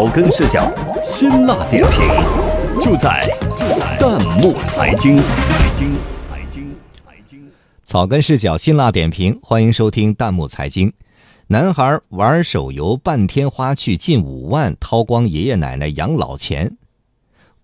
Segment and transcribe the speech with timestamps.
[0.00, 0.72] 草根视角，
[1.02, 2.00] 辛辣点评，
[2.80, 3.22] 就在
[3.54, 7.50] 就在弹幕财经财经财经财经。
[7.84, 10.90] 草根视角，辛辣点评，欢迎收听弹幕财经。
[11.48, 16.78] 男孩玩手游半天花去近五万，掏光爷爷奶奶养老钱。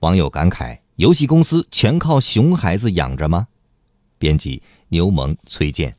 [0.00, 3.46] 网友感慨：游戏公司全靠熊孩子养着吗？
[4.18, 5.96] 编辑：牛萌、崔健。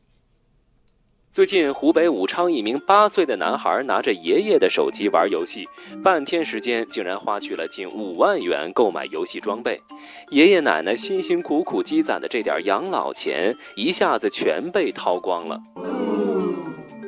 [1.38, 5.70] 最近，湖北武昌一名八岁的男孩拿着爷爷的手机玩游戏，
[6.04, 9.80] 半天时间竟然花去了近五万元购买游戏装备。
[10.32, 15.62] 爷爷奶奶辛辛苦苦积攒的这点养老钱，一下子全被掏光了。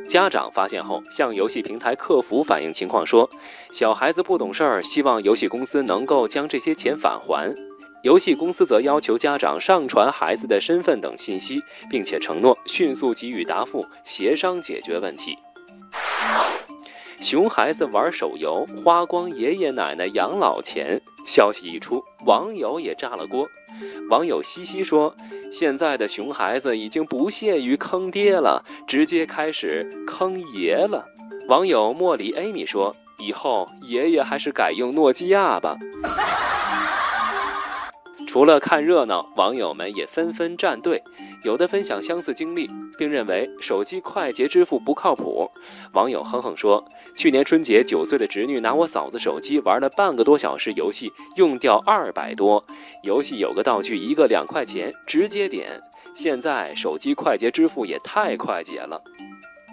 [0.08, 3.28] 家长发现后，向游戏平台客服反映情况，说
[3.72, 7.52] 小孩子不懂事儿，希望游戏公司能够将这些钱返还。
[8.02, 15.38] 游戏公司则要求家长上传孩子的身份等信息，并且承诺迅速给予答复，协商解决问题。
[17.20, 23.46] 熊孩子玩手游花光爷爷奶奶养老钱，消息一出，网友也炸了锅。
[24.10, 25.14] 网友西西说
[25.52, 31.06] ：“现在的熊孩子已经不屑于坑爹了，直接开始坑爷了。”
[31.50, 35.76] 网友茉莉 Amy 说：“以后爷爷还是改用诺基亚吧。”
[38.30, 41.02] 除了看热闹，网友们也纷纷站队，
[41.42, 45.50] 有的分享相似经历，并认为手机快捷支付不靠谱。
[45.94, 46.86] 网友哼哼说
[47.18, 52.64] ：“去年春节，九岁的侄女拿我嫂子手机玩了半个多小时游戏，用掉二百多。
[53.02, 55.82] 游戏有个道具，一个两块钱，直接点。
[56.14, 59.02] 现在手机快捷支付也太快捷了。”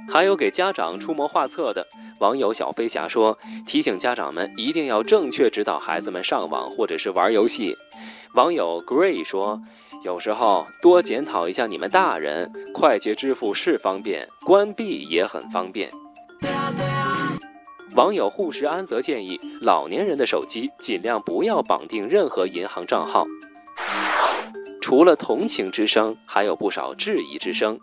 [0.08, 1.86] 还有给家长出谋划策的
[2.20, 7.76] 网友小飞侠说：“提醒家长们一定要正确指导孩子们上网或者是玩游戏。”
[8.34, 9.60] 网友 Gray 说
[10.04, 15.90] ：“有时候多检讨一下你们大人，快捷支付是方便，关闭也很方便。”
[17.96, 23.24] 网友护士安则建议老年人的手机尽量不要绑定任何银行账号。
[24.86, 27.76] 除了同情之声，还有不少质疑之声。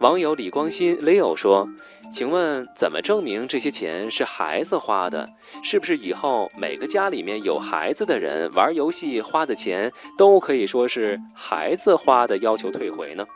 [0.00, 1.68] 网友李光新 Leo 说。
[2.10, 5.28] 请问怎么证明这些钱是孩子花的？
[5.62, 13.26] 是不是以后每个家里面有孩子的人玩游戏花的钱都可以说是孩子花的，要求退回呢？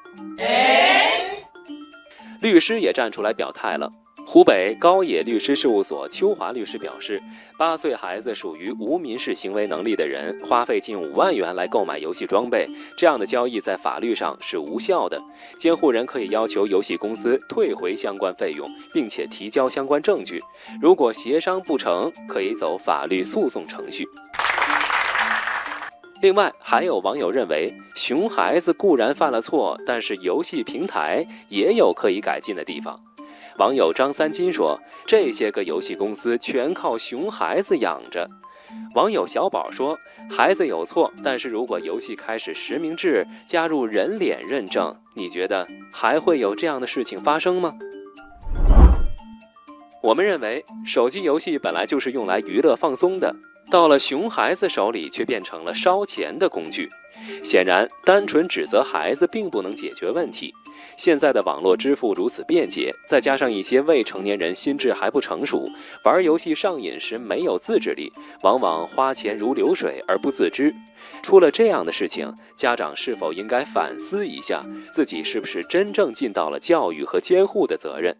[2.41, 3.91] 律师也站出来表态了。
[4.33, 7.23] 湖北高野律师事务所邱华律师表示，
[7.59, 12.65] 八岁孩子属于无民事行为能力的人，花费近五万元来购买游戏装备，
[12.97, 15.23] 这样的交易在法律上是无效的。
[15.59, 20.41] 监护人可以要求游戏公司退回相关费用，并且提交相关证据。
[20.81, 24.09] 如果协商不成，可以走法律诉讼程序。
[26.23, 32.99] 另外，还有网友认为，熊孩子固然犯了错，但是游戏平台也有可以改进的地方。
[33.63, 38.29] 网友张三金说：“这些个游戏公司全靠熊孩子养着。”
[38.97, 39.97] 网友小宝说
[40.29, 47.73] ：“孩子有错，但是如果游戏开始实名制，加入人脸认证，你觉得还会有这样的事情发生吗？”
[50.03, 53.33] 我们认为，手机游戏本来就是用来娱乐放松的，
[53.71, 56.89] 到了熊孩子手里却变成了烧钱的工具。
[57.45, 60.53] 显然，单纯指责孩子并不能解决问题。
[60.97, 65.67] 现在的网络支付如此便捷，再加上一些未成年人心智还不成熟，
[66.05, 70.73] 玩游戏上瘾时没有自制力，往往花钱如流水而不自知。
[71.23, 74.61] 出了这样的事情，家长是否应该反思一下，
[74.93, 78.17] 自己是不是真正尽到了教育和监护的责任？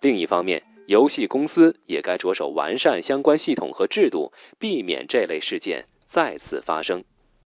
[0.00, 7.02] 另一方面，游戏公司也该着手完善相关系统和制度，避免这类事件再次发生。